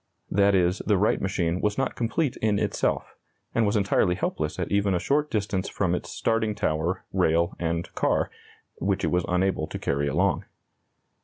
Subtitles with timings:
[0.31, 3.13] That is, the Wright machine was not complete in itself,
[3.53, 7.93] and was entirely helpless at even a short distance from its starting tower, rail, and
[7.93, 8.31] car,
[8.79, 10.45] which it was unable to carry along.